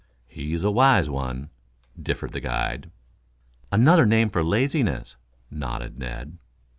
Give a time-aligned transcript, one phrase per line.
[0.25, 1.51] "He's a wise one,"
[2.01, 2.89] differed the guide.
[3.71, 5.15] "Another name for laziness,"
[5.51, 6.39] nodded Ned.